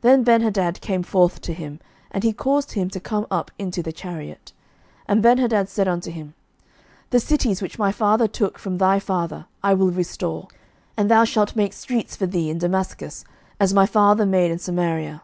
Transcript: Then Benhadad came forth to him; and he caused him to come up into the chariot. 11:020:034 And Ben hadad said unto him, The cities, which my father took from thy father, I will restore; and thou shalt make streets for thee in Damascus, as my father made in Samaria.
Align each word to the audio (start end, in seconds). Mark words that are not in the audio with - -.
Then 0.00 0.24
Benhadad 0.24 0.80
came 0.80 1.02
forth 1.02 1.42
to 1.42 1.52
him; 1.52 1.78
and 2.10 2.24
he 2.24 2.32
caused 2.32 2.72
him 2.72 2.88
to 2.88 2.98
come 2.98 3.26
up 3.30 3.50
into 3.58 3.82
the 3.82 3.92
chariot. 3.92 4.52
11:020:034 5.10 5.12
And 5.12 5.22
Ben 5.22 5.36
hadad 5.36 5.68
said 5.68 5.86
unto 5.86 6.10
him, 6.10 6.32
The 7.10 7.20
cities, 7.20 7.60
which 7.60 7.78
my 7.78 7.92
father 7.92 8.26
took 8.26 8.58
from 8.58 8.78
thy 8.78 8.98
father, 8.98 9.44
I 9.62 9.74
will 9.74 9.90
restore; 9.90 10.48
and 10.96 11.10
thou 11.10 11.24
shalt 11.24 11.54
make 11.54 11.74
streets 11.74 12.16
for 12.16 12.24
thee 12.24 12.48
in 12.48 12.56
Damascus, 12.56 13.24
as 13.60 13.74
my 13.74 13.84
father 13.84 14.24
made 14.24 14.50
in 14.50 14.58
Samaria. 14.58 15.20